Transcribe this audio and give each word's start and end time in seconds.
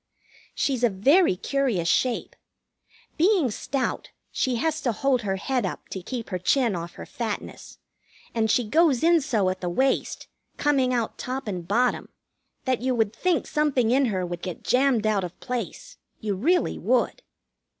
She's 0.55 0.83
a 0.83 0.89
very 0.89 1.35
curious 1.35 1.87
shape. 1.87 2.35
Being 3.17 3.51
stout, 3.51 4.09
she 4.31 4.55
has 4.55 4.81
to 4.81 4.91
hold 4.91 5.21
her 5.21 5.35
head 5.35 5.63
up 5.63 5.89
to 5.89 6.01
keep 6.01 6.31
her 6.31 6.39
chin 6.39 6.75
off 6.75 6.95
her 6.95 7.05
fatness; 7.05 7.77
and 8.33 8.49
she 8.49 8.67
goes 8.67 9.03
in 9.03 9.21
so 9.21 9.47
at 9.51 9.61
the 9.61 9.69
waist, 9.69 10.27
coming 10.57 10.91
out 10.91 11.19
top 11.19 11.47
and 11.47 11.67
bottom, 11.67 12.09
that 12.65 12.81
you 12.81 12.95
would 12.95 13.15
think 13.15 13.45
something 13.45 13.91
in 13.91 14.05
her 14.05 14.25
would 14.25 14.41
get 14.41 14.63
jammed 14.63 15.05
out 15.05 15.23
of 15.23 15.39
place. 15.39 15.99
You 16.19 16.33
really 16.33 16.79
would. 16.79 17.21